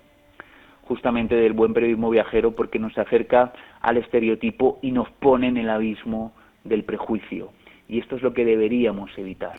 [0.84, 5.70] justamente del buen periodismo viajero porque nos acerca al estereotipo y nos pone en el
[5.70, 7.52] abismo del prejuicio.
[7.88, 9.54] Y esto es lo que deberíamos evitar.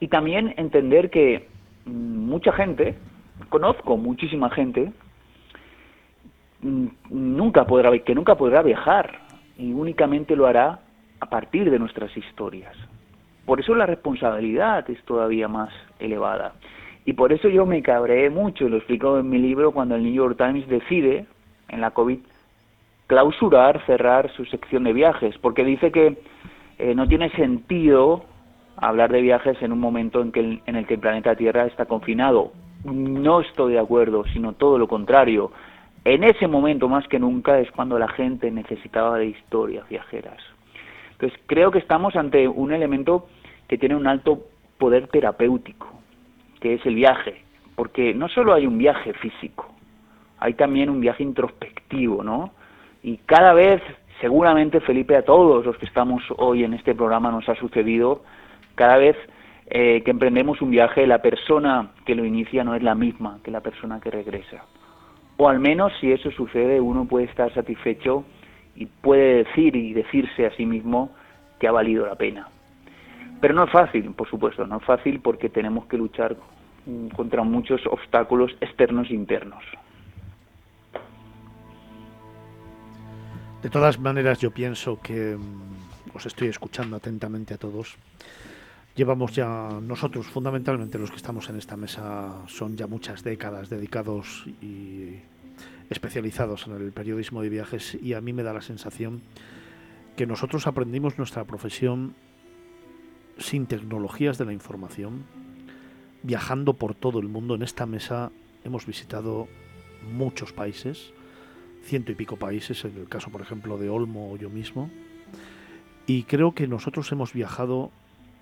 [0.00, 1.48] Y también entender que
[1.84, 2.94] mucha gente,
[3.48, 4.92] conozco muchísima gente,
[6.62, 9.20] mm, nunca podrá, que nunca podrá viajar
[9.56, 10.80] y únicamente lo hará
[11.20, 12.76] a partir de nuestras historias.
[13.48, 16.52] Por eso la responsabilidad es todavía más elevada.
[17.06, 20.12] Y por eso yo me cabreé mucho, lo explico en mi libro, cuando el New
[20.12, 21.24] York Times decide,
[21.70, 22.18] en la COVID,
[23.06, 26.18] clausurar, cerrar su sección de viajes, porque dice que
[26.78, 28.26] eh, no tiene sentido
[28.76, 31.86] hablar de viajes en un momento en, que en el que el planeta Tierra está
[31.86, 32.52] confinado.
[32.84, 35.52] No estoy de acuerdo, sino todo lo contrario.
[36.04, 40.36] En ese momento, más que nunca, es cuando la gente necesitaba de historias viajeras.
[41.12, 43.26] Entonces, creo que estamos ante un elemento
[43.68, 44.46] que tiene un alto
[44.78, 45.86] poder terapéutico,
[46.60, 47.42] que es el viaje,
[47.76, 49.68] porque no solo hay un viaje físico,
[50.38, 52.52] hay también un viaje introspectivo, ¿no?
[53.02, 53.82] Y cada vez,
[54.20, 58.22] seguramente Felipe, a todos los que estamos hoy en este programa nos ha sucedido,
[58.74, 59.16] cada vez
[59.70, 63.50] eh, que emprendemos un viaje, la persona que lo inicia no es la misma que
[63.50, 64.64] la persona que regresa.
[65.36, 68.24] O al menos si eso sucede, uno puede estar satisfecho
[68.74, 71.10] y puede decir y decirse a sí mismo
[71.60, 72.48] que ha valido la pena.
[73.40, 76.36] Pero no es fácil, por supuesto, no es fácil porque tenemos que luchar
[76.86, 79.62] mm, contra muchos obstáculos externos e internos.
[83.62, 87.96] De todas maneras, yo pienso que mm, os estoy escuchando atentamente a todos.
[88.96, 94.44] Llevamos ya, nosotros fundamentalmente los que estamos en esta mesa, son ya muchas décadas dedicados
[94.60, 95.20] y
[95.90, 99.22] especializados en el periodismo de viajes y a mí me da la sensación
[100.16, 102.14] que nosotros aprendimos nuestra profesión
[103.38, 105.24] sin tecnologías de la información,
[106.22, 107.54] viajando por todo el mundo.
[107.54, 108.30] En esta mesa
[108.64, 109.48] hemos visitado
[110.12, 111.12] muchos países,
[111.82, 114.90] ciento y pico países, en el caso por ejemplo de Olmo o yo mismo,
[116.06, 117.90] y creo que nosotros hemos viajado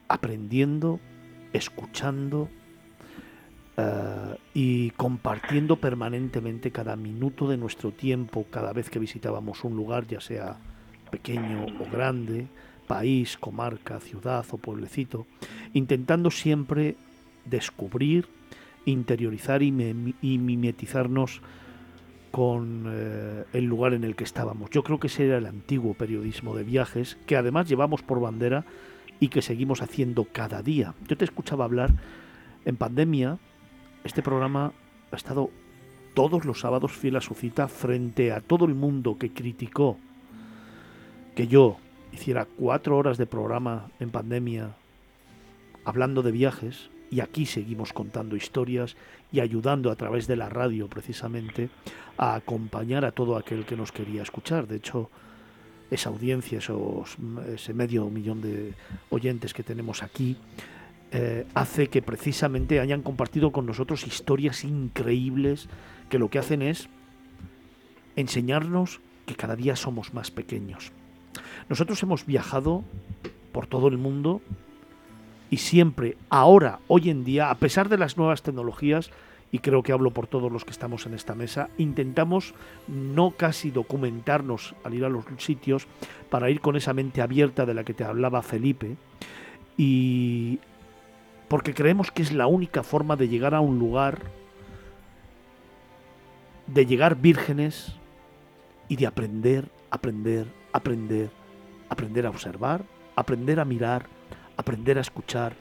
[0.08, 1.00] aprendiendo,
[1.52, 2.48] escuchando
[3.76, 10.06] eh, y compartiendo permanentemente cada minuto de nuestro tiempo cada vez que visitábamos un lugar,
[10.06, 10.56] ya sea
[11.10, 12.46] pequeño o grande,
[12.86, 15.26] país, comarca, ciudad o pueblecito,
[15.74, 16.96] intentando siempre
[17.44, 18.28] descubrir,
[18.84, 21.42] interiorizar y, mimetizarnos
[22.30, 24.70] con eh, el lugar en el que estábamos.
[24.70, 28.64] Yo creo que ese era el antiguo periodismo de viajes, que además llevamos por bandera
[29.20, 30.94] y que seguimos haciendo cada día.
[31.08, 31.92] Yo te escuchaba hablar
[32.64, 33.38] en pandemia,
[34.04, 34.72] este programa
[35.10, 35.50] ha estado
[36.14, 39.98] todos los sábados fiel a su cita frente a todo el mundo que criticó
[41.34, 41.76] que yo
[42.16, 44.74] hiciera cuatro horas de programa en pandemia
[45.84, 48.96] hablando de viajes y aquí seguimos contando historias
[49.30, 51.68] y ayudando a través de la radio precisamente
[52.16, 54.66] a acompañar a todo aquel que nos quería escuchar.
[54.66, 55.10] De hecho,
[55.90, 57.16] esa audiencia, esos,
[57.48, 58.74] ese medio millón de
[59.10, 60.36] oyentes que tenemos aquí,
[61.12, 65.68] eh, hace que precisamente hayan compartido con nosotros historias increíbles
[66.08, 66.88] que lo que hacen es
[68.16, 70.92] enseñarnos que cada día somos más pequeños.
[71.68, 72.84] Nosotros hemos viajado
[73.52, 74.40] por todo el mundo
[75.50, 79.10] y siempre, ahora, hoy en día, a pesar de las nuevas tecnologías,
[79.52, 82.54] y creo que hablo por todos los que estamos en esta mesa, intentamos
[82.88, 85.86] no casi documentarnos al ir a los sitios
[86.30, 88.96] para ir con esa mente abierta de la que te hablaba Felipe
[89.76, 90.58] y
[91.48, 94.20] porque creemos que es la única forma de llegar a un lugar,
[96.66, 97.94] de llegar vírgenes
[98.88, 101.30] y de aprender, aprender, aprender,
[101.88, 104.06] aprender a observar, aprender a mirar,
[104.56, 105.54] aprender a escuchar,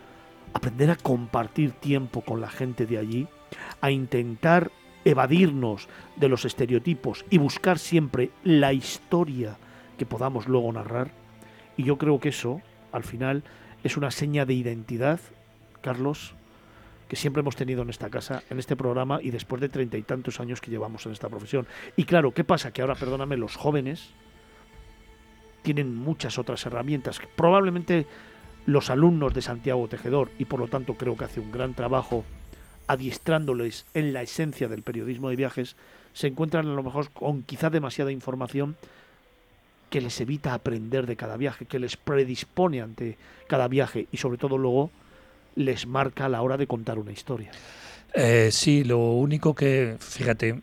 [0.53, 3.27] aprender a compartir tiempo con la gente de allí,
[3.81, 4.71] a intentar
[5.03, 9.57] evadirnos de los estereotipos y buscar siempre la historia
[9.97, 11.11] que podamos luego narrar.
[11.77, 12.61] Y yo creo que eso,
[12.91, 13.43] al final,
[13.83, 15.19] es una seña de identidad,
[15.81, 16.33] Carlos,
[17.07, 20.01] que siempre hemos tenido en esta casa, en este programa y después de treinta y
[20.01, 21.67] tantos años que llevamos en esta profesión.
[21.95, 22.71] Y claro, ¿qué pasa?
[22.73, 24.09] Que ahora, perdóname, los jóvenes
[25.65, 27.19] tienen muchas otras herramientas.
[27.35, 28.05] Probablemente
[28.67, 32.23] los alumnos de Santiago Tejedor, y por lo tanto creo que hace un gran trabajo
[32.87, 35.75] adiestrándoles en la esencia del periodismo de viajes,
[36.13, 38.77] se encuentran a lo mejor con quizá demasiada información
[39.89, 44.37] que les evita aprender de cada viaje, que les predispone ante cada viaje y sobre
[44.37, 44.91] todo luego
[45.55, 47.51] les marca a la hora de contar una historia.
[48.13, 50.61] Eh, sí, lo único que, fíjate,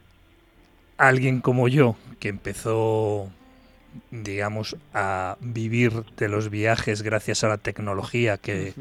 [0.96, 3.30] alguien como yo, que empezó
[4.10, 8.74] digamos, a vivir de los viajes gracias a la tecnología que,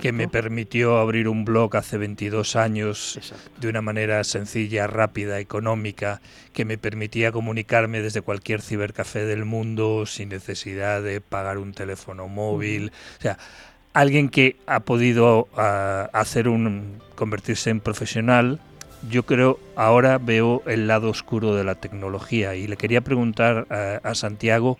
[0.00, 3.20] que me permitió abrir un blog hace 22 años
[3.60, 6.20] de una manera sencilla, rápida, económica,
[6.52, 12.28] que me permitía comunicarme desde cualquier cibercafé del mundo sin necesidad de pagar un teléfono
[12.28, 12.92] móvil.
[13.18, 13.38] O sea,
[13.92, 18.60] alguien que ha podido ah, hacer un convertirse en profesional
[19.08, 22.54] yo creo ahora veo el lado oscuro de la tecnología.
[22.54, 23.66] Y le quería preguntar
[24.02, 24.78] a, Santiago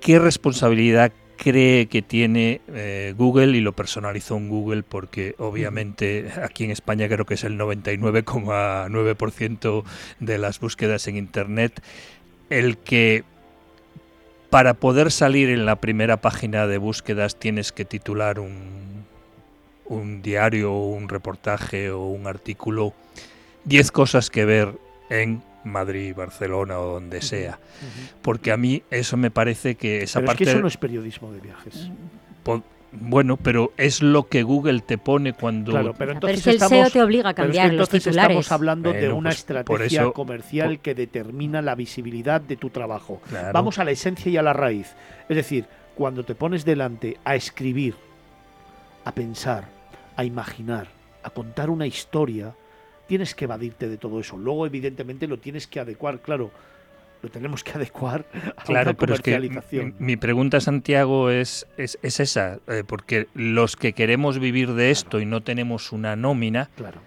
[0.00, 6.64] qué responsabilidad cree que tiene eh, Google y lo personalizó en Google porque obviamente aquí
[6.64, 9.84] en España creo que es el 99,9%
[10.20, 11.82] de las búsquedas en Internet.
[12.50, 13.24] El que
[14.50, 18.93] para poder salir en la primera página de búsquedas tienes que titular un
[19.86, 22.94] un diario, un reportaje o un artículo,
[23.64, 24.78] 10 cosas que ver
[25.10, 27.58] en Madrid, Barcelona o donde sea.
[28.22, 30.44] Porque a mí eso me parece que esa pero parte...
[30.44, 31.90] Es que eso no es periodismo de viajes.
[33.00, 35.72] Bueno, pero es lo que Google te pone cuando.
[35.72, 38.22] Claro, pero entonces es que el SEO te obliga a cambiar los titulares.
[38.22, 43.20] Estamos hablando de una pues, estrategia comercial que determina la visibilidad de tu trabajo.
[43.52, 44.94] Vamos a la esencia y a la raíz.
[45.28, 45.66] Es decir,
[45.96, 47.96] cuando te pones delante a escribir,
[49.04, 49.73] a pensar,
[50.16, 50.88] a imaginar,
[51.22, 52.54] a contar una historia,
[53.06, 54.36] tienes que evadirte de todo eso.
[54.36, 56.50] Luego, evidentemente, lo tienes que adecuar, claro.
[57.22, 59.50] lo tenemos que adecuar a Claro, una pero es que
[59.98, 65.20] mi pregunta, Santiago, es, es, es esa, eh, porque los que queremos vivir de esto
[65.20, 67.00] y no tenemos una nómina, Claro.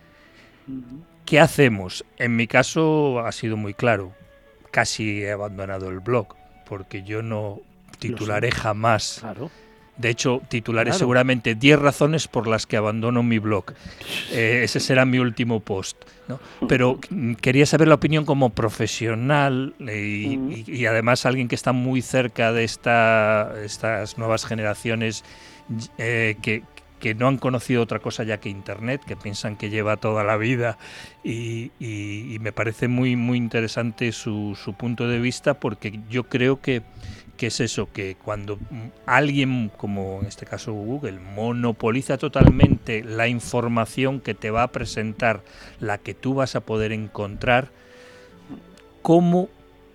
[1.25, 2.05] ¿qué hacemos?
[2.17, 4.13] En mi caso ha sido muy claro,
[4.71, 6.35] casi he abandonado el blog,
[6.67, 7.61] porque yo no
[7.99, 9.17] titularé jamás.
[9.21, 9.49] Claro.
[9.97, 10.99] De hecho, titularé Claro.
[10.99, 13.73] seguramente 10 razones por las que abandono mi blog.
[14.31, 15.97] Eh, ese será mi último post.
[16.27, 16.39] ¿no?
[16.67, 21.55] Pero mm, quería saber la opinión como profesional eh, y, y- y además alguien que
[21.55, 25.23] está muy cerca de esta, estas nuevas generaciones
[25.97, 26.63] eh, que,
[26.99, 30.37] que no han conocido otra cosa ya que Internet, que piensan que lleva toda la
[30.37, 30.77] vida
[31.23, 36.23] y, y- y me parece muy, muy interesante su, su punto de vista porque yo
[36.25, 36.81] creo que,
[37.37, 43.27] que es eso, que cuando mm, alguien, como en este caso Google, monopoliza totalmente la
[43.27, 45.41] información que te va a presentar,
[45.79, 47.69] la que tú vas a poder encontrar,
[49.01, 49.49] ¿cómo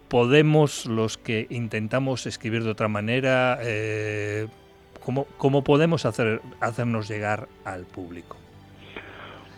[0.09, 4.47] podemos los que intentamos escribir de otra manera, eh,
[5.05, 8.37] cómo, cómo podemos hacer, hacernos llegar al público?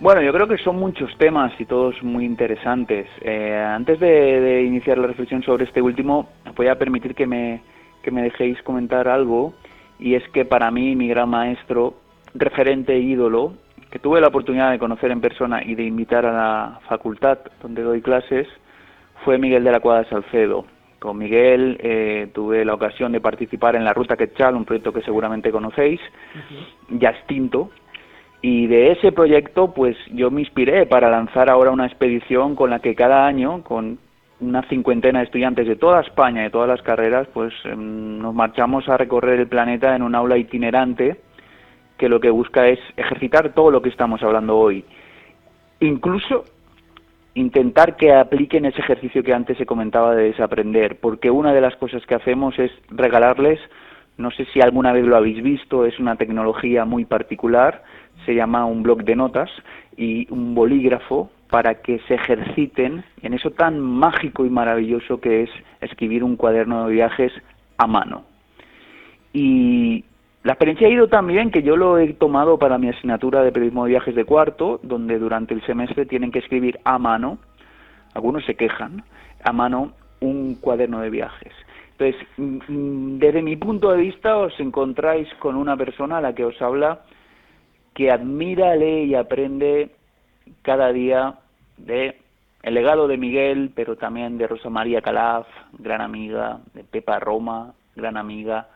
[0.01, 3.07] Bueno, yo creo que son muchos temas y todos muy interesantes.
[3.20, 7.62] Eh, antes de, de iniciar la reflexión sobre este último, voy a permitir que me,
[8.05, 9.55] que me dejéis comentar algo,
[9.99, 11.95] y es que para mí mi gran maestro,
[12.35, 13.55] referente e ídolo,
[13.91, 17.83] que tuve la oportunidad de conocer en persona y de invitar a la facultad donde
[17.83, 18.47] doy clases,
[19.25, 20.67] fue Miguel de la Cuadra Salcedo.
[20.99, 25.03] Con Miguel eh, tuve la ocasión de participar en la Ruta Quetzal, un proyecto que
[25.03, 26.01] seguramente conocéis,
[26.91, 27.71] ya extinto,
[28.43, 32.81] y de ese proyecto, pues yo me inspiré para lanzar ahora una expedición con la
[32.81, 33.99] que cada año, con
[34.41, 38.89] una cincuentena de estudiantes de toda España, de todas las carreras, pues em, nos marchamos
[38.89, 41.20] a recorrer el planeta en un aula itinerante
[41.97, 44.85] que lo que busca es ejercitar todo lo que estamos hablando hoy.
[45.80, 46.45] Incluso
[47.35, 51.76] intentar que apliquen ese ejercicio que antes se comentaba de desaprender, porque una de las
[51.76, 53.61] cosas que hacemos es regalarles,
[54.16, 57.82] no sé si alguna vez lo habéis visto, es una tecnología muy particular,
[58.24, 59.51] se llama un bloc de notas
[59.97, 65.51] y un bolígrafo para que se ejerciten en eso tan mágico y maravilloso que es
[65.81, 67.33] escribir un cuaderno de viajes
[67.79, 68.25] a mano.
[69.33, 70.05] Y
[70.43, 73.53] la experiencia ha ido tan bien que yo lo he tomado para mi asignatura de
[73.53, 77.39] periodismo de viajes de cuarto, donde durante el semestre tienen que escribir a mano,
[78.15, 79.05] algunos se quejan,
[79.45, 81.53] a mano un cuaderno de viajes.
[81.93, 86.35] Entonces, mm, mm, desde mi punto de vista, os encontráis con una persona a la
[86.35, 87.03] que os habla
[87.95, 89.91] que admira, lee y aprende
[90.63, 91.39] cada día
[91.77, 92.18] de
[92.62, 95.47] el legado de Miguel, pero también de Rosa María Calaf,
[95.79, 98.68] gran amiga, de Pepa Roma, gran amiga.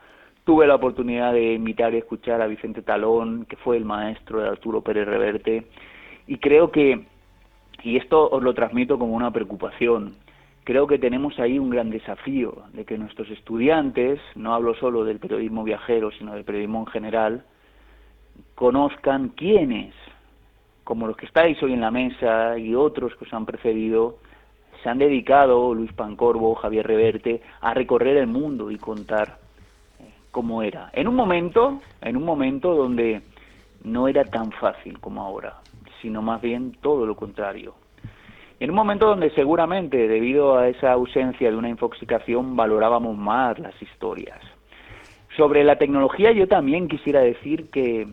[0.44, 4.48] Tuve la oportunidad de invitar y escuchar a Vicente Talón, que fue el maestro de
[4.48, 5.66] Arturo Pérez Reverte,
[6.26, 7.06] y creo que,
[7.82, 10.16] y esto os lo transmito como una preocupación,
[10.64, 15.18] creo que tenemos ahí un gran desafío de que nuestros estudiantes, no hablo solo del
[15.18, 17.44] periodismo viajero, sino del periodismo en general,
[18.54, 19.94] conozcan quiénes,
[20.88, 24.16] como los que estáis hoy en la mesa y otros que os han precedido,
[24.82, 29.36] se han dedicado, Luis Pancorbo, Javier Reverte, a recorrer el mundo y contar
[30.00, 30.88] eh, cómo era.
[30.94, 33.20] En un momento, en un momento donde
[33.84, 35.58] no era tan fácil como ahora,
[36.00, 37.74] sino más bien todo lo contrario.
[38.58, 43.74] En un momento donde seguramente, debido a esa ausencia de una infoxicación, valorábamos más las
[43.82, 44.40] historias.
[45.36, 48.08] Sobre la tecnología yo también quisiera decir que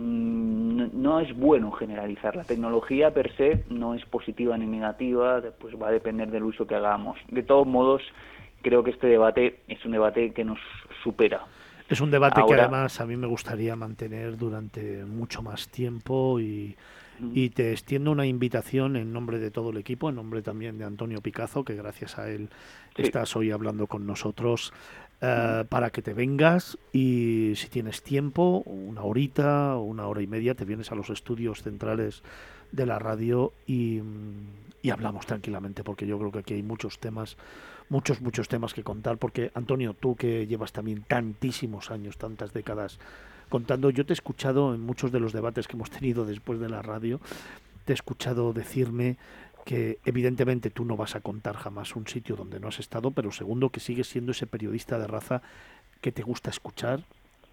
[0.00, 2.34] no es bueno generalizar.
[2.34, 6.66] La tecnología per se no es positiva ni negativa, pues va a depender del uso
[6.66, 7.18] que hagamos.
[7.28, 8.02] De todos modos,
[8.62, 10.58] creo que este debate es un debate que nos
[11.04, 11.44] supera.
[11.88, 16.76] Es un debate que además a mí me gustaría mantener durante mucho más tiempo y,
[17.34, 20.84] y te extiendo una invitación en nombre de todo el equipo, en nombre también de
[20.84, 22.48] Antonio Picazo, que gracias a él
[22.94, 23.02] Sí.
[23.02, 24.72] estás hoy hablando con nosotros,
[25.22, 30.54] eh, para que te vengas y si tienes tiempo, una horita una hora y media,
[30.54, 32.22] te vienes a los estudios centrales
[32.72, 34.00] de la radio y,
[34.80, 37.36] y hablamos tranquilamente, porque yo creo que aquí hay muchos temas,
[37.90, 42.98] muchos, muchos temas que contar, porque Antonio, tú que llevas también tantísimos años, tantas décadas
[43.50, 46.70] contando, yo te he escuchado en muchos de los debates que hemos tenido después de
[46.70, 47.20] la radio,
[47.84, 49.18] te he escuchado decirme
[49.70, 53.30] que evidentemente tú no vas a contar jamás un sitio donde no has estado, pero
[53.30, 55.42] segundo que sigues siendo ese periodista de raza
[56.00, 57.04] que te gusta escuchar,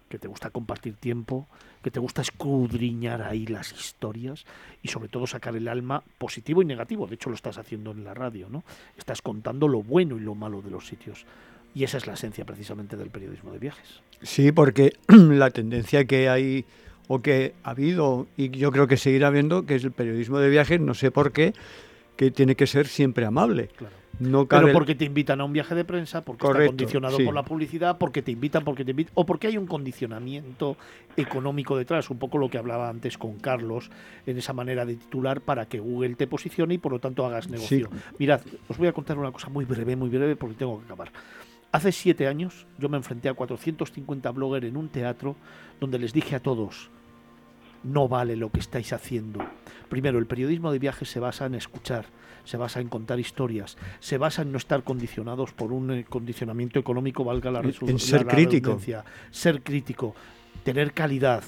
[0.08, 1.46] que te gusta compartir tiempo,
[1.80, 4.46] que te gusta escudriñar ahí las historias
[4.82, 7.06] y sobre todo sacar el alma positivo y negativo.
[7.06, 8.64] De hecho lo estás haciendo en la radio, ¿no?
[8.96, 11.24] Estás contando lo bueno y lo malo de los sitios.
[11.72, 14.00] Y esa es la esencia precisamente del periodismo de viajes.
[14.22, 16.64] Sí, porque la tendencia que hay
[17.06, 20.50] o que ha habido y yo creo que seguirá habiendo, que es el periodismo de
[20.50, 21.54] viajes, no sé por qué,
[22.18, 23.68] que tiene que ser siempre amable.
[23.68, 23.94] Claro.
[24.18, 27.22] No Pero cabe- porque te invitan a un viaje de prensa, porque está condicionado sí.
[27.22, 30.76] por la publicidad, porque te invitan, porque te invitan, o porque hay un condicionamiento
[31.16, 33.92] económico detrás, un poco lo que hablaba antes con Carlos,
[34.26, 37.48] en esa manera de titular para que Google te posicione y por lo tanto hagas
[37.48, 37.88] negocio.
[38.18, 41.12] Mirad, os voy a contar una cosa muy breve, muy breve, porque tengo que acabar.
[41.70, 45.36] Hace siete años yo me enfrenté a 450 bloggers en un teatro
[45.78, 46.90] donde les dije a todos,
[47.84, 49.40] no vale lo que estáis haciendo.
[49.88, 52.06] Primero, el periodismo de viajes se basa en escuchar,
[52.44, 56.78] se basa en contar historias, se basa en no estar condicionados por un eh, condicionamiento
[56.78, 57.60] económico, valga la,
[57.92, 58.70] En- ser la- la crítico.
[59.30, 60.14] Ser crítico,
[60.64, 61.42] tener calidad,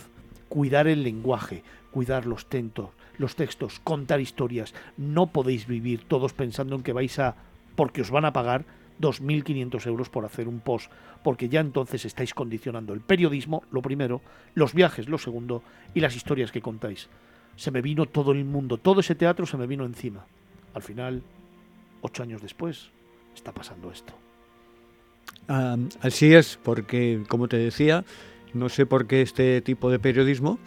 [0.49, 4.75] cuidar el lenguaje, cuidar los tentos, los textos, contar historias.
[4.97, 7.35] No podéis vivir todos pensando en que vais a,
[7.77, 8.65] porque os van a pagar
[9.01, 10.91] 2.500 euros por hacer un post,
[11.23, 14.21] porque ya entonces estáis condicionando el periodismo, lo primero,
[14.55, 15.63] los viajes, lo segundo,
[15.95, 17.09] y las historias que contáis.
[17.57, 20.25] Se me vino todo el mundo, todo ese teatro se me vino encima.
[20.75, 21.23] Al final,
[22.01, 22.91] ocho años después,
[23.35, 24.15] está pasando esto.
[26.01, 28.05] Así es, porque, como te decía,
[28.55, 30.59] no sé por qué este tipo de periodismo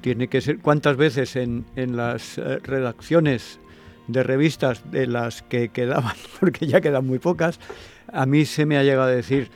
[0.00, 0.58] tiene que ser.
[0.58, 3.60] ¿Cuántas veces en, en las eh, redacciones
[4.08, 7.60] de revistas de las que quedaban, porque ya quedan muy pocas,
[8.12, 9.50] a mí se me ha llegado a decir,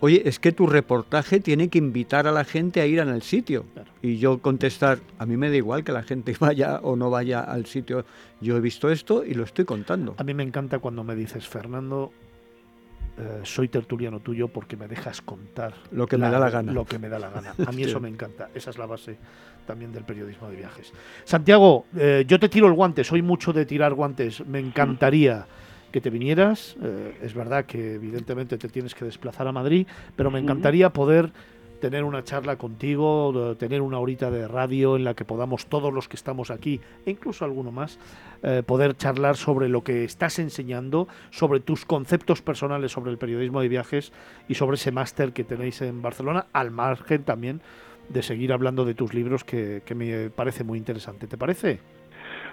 [0.00, 3.64] oye, es que tu reportaje tiene que invitar a la gente a ir al sitio.
[3.74, 3.90] Claro.
[4.02, 7.40] Y yo contestar, a mí me da igual que la gente vaya o no vaya
[7.40, 8.04] al sitio,
[8.40, 10.14] yo he visto esto y lo estoy contando.
[10.18, 12.12] A mí me encanta cuando me dices, Fernando,
[13.20, 16.72] eh, soy tertuliano tuyo porque me dejas contar Lo que me da la gana.
[16.72, 17.54] Lo que me da la gana.
[17.66, 18.48] A mí eso me encanta.
[18.54, 19.18] Esa es la base
[19.66, 20.90] también del periodismo de viajes.
[21.24, 23.04] Santiago, eh, yo te tiro el guante.
[23.04, 24.44] Soy mucho de tirar guantes.
[24.46, 25.46] Me encantaría
[25.92, 26.76] que te vinieras.
[26.82, 31.30] Eh, es verdad que evidentemente te tienes que desplazar a Madrid, pero me encantaría poder
[31.80, 36.08] tener una charla contigo, tener una horita de radio en la que podamos todos los
[36.08, 37.98] que estamos aquí, e incluso alguno más,
[38.42, 43.60] eh, poder charlar sobre lo que estás enseñando, sobre tus conceptos personales sobre el periodismo
[43.60, 44.12] de viajes
[44.48, 47.60] y sobre ese máster que tenéis en Barcelona, al margen también
[48.08, 51.26] de seguir hablando de tus libros que, que me parece muy interesante.
[51.26, 51.99] ¿Te parece?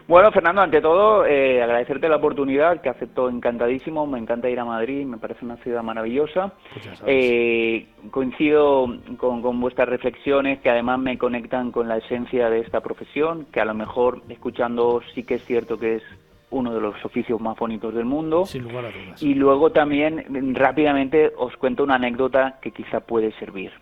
[0.07, 4.07] Bueno, Fernando, ante todo, eh, agradecerte la oportunidad, que acepto encantadísimo.
[4.07, 6.53] Me encanta ir a Madrid, me parece una ciudad maravillosa.
[6.73, 7.03] Pues.
[7.05, 8.87] Eh, coincido
[9.17, 13.59] con, con vuestras reflexiones, que además me conectan con la esencia de esta profesión, que
[13.59, 16.03] a lo mejor escuchando sí que es cierto que es
[16.51, 18.45] uno de los oficios más bonitos del mundo.
[18.45, 19.21] Sin lugar a dudas.
[19.21, 23.73] Y luego también rápidamente os cuento una anécdota que quizá puede servir.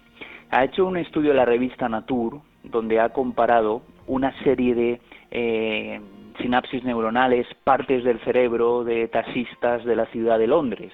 [0.49, 5.01] Ha hecho un estudio la revista Nature donde ha comparado una serie de
[5.31, 5.99] eh,
[6.37, 10.91] sinapsis neuronales, partes del cerebro de taxistas de la ciudad de Londres,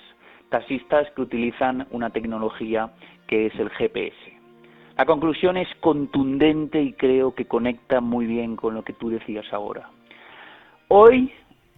[0.49, 2.91] taxistas que utilizan una tecnología
[3.27, 4.15] que es el GPS.
[4.97, 9.51] La conclusión es contundente y creo que conecta muy bien con lo que tú decías
[9.51, 9.89] ahora.
[10.89, 11.31] Hoy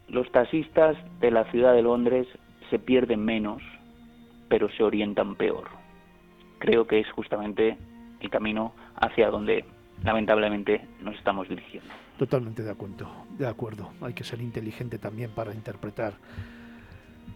[0.07, 2.28] los taxistas de la ciudad de Londres
[2.70, 3.61] se pierden menos,
[4.49, 5.66] pero se orientan peor.
[6.59, 7.78] Creo que es justamente
[8.20, 9.64] el camino hacia donde
[10.03, 12.03] lamentablemente nos estamos dirigiendo.
[12.24, 13.89] Totalmente de acuerdo, de acuerdo.
[14.01, 16.13] Hay que ser inteligente también para interpretar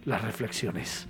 [0.06, 1.10] las reflexiones.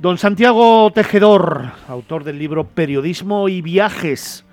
[0.00, 4.44] Don Santiago Tejedor, autor del libro Periodismo y Viajes.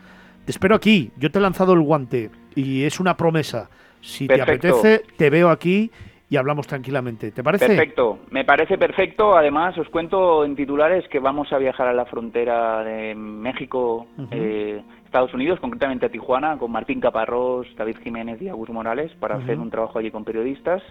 [0.45, 1.09] Te espero aquí.
[1.17, 3.67] Yo te he lanzado el guante y es una promesa.
[3.99, 5.89] Si te apetece, te veo aquí
[6.29, 7.31] y hablamos tranquilamente.
[7.31, 7.65] ¿Te parece?
[7.65, 9.35] Perfecto, me parece perfecto.
[9.35, 14.83] Además, os cuento en titulares que vamos a viajar a la frontera de México, eh,
[15.11, 19.59] Estados Unidos, concretamente a Tijuana, con Martín Caparrós, David Jiménez y Agus Morales, para hacer
[19.59, 20.81] un trabajo allí con periodistas.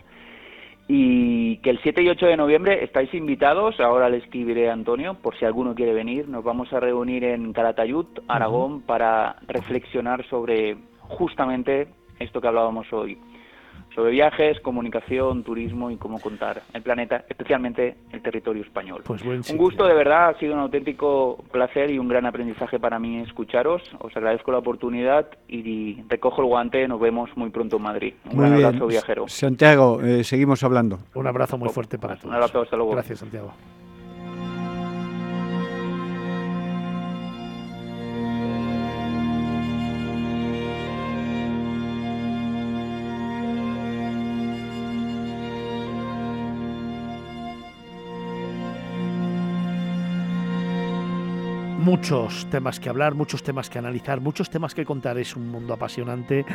[0.89, 5.15] Y que el 7 y 8 de noviembre estáis invitados, ahora le escribiré a Antonio,
[5.15, 6.29] por si alguno quiere venir.
[6.29, 13.17] Nos vamos a reunir en Calatayud, Aragón, para reflexionar sobre justamente esto que hablábamos hoy,
[14.01, 19.03] sobre viajes, comunicación, turismo y cómo contar el planeta, especialmente el territorio español.
[19.05, 22.79] Pues buen un gusto, de verdad, ha sido un auténtico placer y un gran aprendizaje
[22.81, 23.83] para mí escucharos.
[23.99, 26.89] Os agradezco la oportunidad y recojo el guante.
[26.89, 28.15] Nos vemos muy pronto en Madrid.
[28.31, 28.67] Un Muy gran bien.
[28.69, 29.29] abrazo, viajero.
[29.29, 31.01] Santiago, eh, seguimos hablando.
[31.15, 32.25] Un abrazo muy fuerte para todos.
[32.25, 32.93] Un abrazo, hasta luego.
[32.93, 33.53] Gracias, Santiago.
[51.91, 55.19] Muchos temas que hablar, muchos temas que analizar, muchos temas que contar.
[55.19, 56.47] Es un mundo apasionante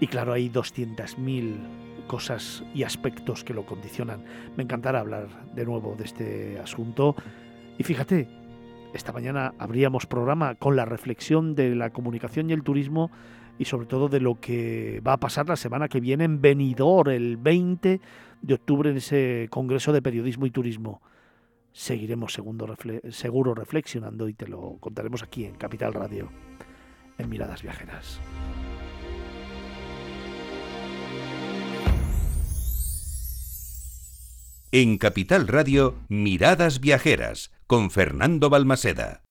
[0.00, 4.22] y claro, hay 200.000 cosas y aspectos que lo condicionan.
[4.54, 7.16] Me encantará hablar de nuevo de este asunto.
[7.78, 8.28] Y fíjate,
[8.92, 13.10] esta mañana abríamos programa con la reflexión de la comunicación y el turismo
[13.58, 17.12] y sobre todo de lo que va a pasar la semana que viene en Benidorm,
[17.12, 17.98] el 20
[18.42, 21.00] de octubre en ese Congreso de Periodismo y Turismo.
[21.76, 26.30] Seguiremos seguro reflexionando y te lo contaremos aquí en Capital Radio,
[27.18, 28.18] en Miradas Viajeras.
[34.72, 39.25] En Capital Radio, Miradas Viajeras, con Fernando Balmaseda.